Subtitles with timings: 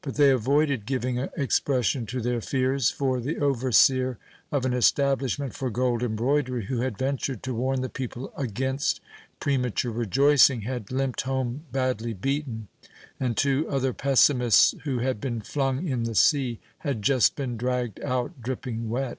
[0.00, 4.16] But they avoided giving expression to their fears, for the overseer
[4.50, 9.02] of an establishment for gold embroidery, who had ventured to warn the people against
[9.38, 12.68] premature rejoicing, had limped home badly beaten,
[13.20, 18.00] and two other pessimists who had been flung in the sea had just been dragged
[18.02, 19.18] out dripping wet.